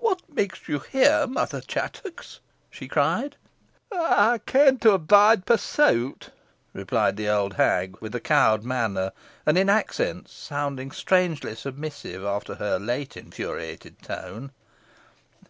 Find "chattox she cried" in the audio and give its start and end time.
1.60-3.36